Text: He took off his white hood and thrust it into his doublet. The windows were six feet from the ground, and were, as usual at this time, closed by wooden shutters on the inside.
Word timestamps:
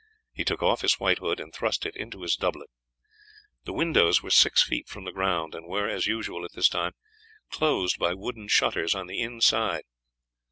He 0.33 0.43
took 0.43 0.63
off 0.63 0.81
his 0.81 0.99
white 0.99 1.19
hood 1.19 1.39
and 1.39 1.53
thrust 1.53 1.85
it 1.85 1.95
into 1.95 2.23
his 2.23 2.35
doublet. 2.35 2.69
The 3.65 3.71
windows 3.71 4.23
were 4.23 4.31
six 4.31 4.63
feet 4.63 4.87
from 4.87 5.03
the 5.03 5.11
ground, 5.11 5.53
and 5.53 5.67
were, 5.67 5.87
as 5.87 6.07
usual 6.07 6.43
at 6.43 6.53
this 6.53 6.69
time, 6.69 6.93
closed 7.51 7.99
by 7.99 8.15
wooden 8.15 8.47
shutters 8.47 8.95
on 8.95 9.05
the 9.05 9.19
inside. 9.21 9.83